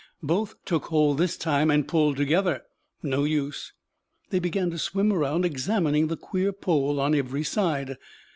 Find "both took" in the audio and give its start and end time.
0.23-0.85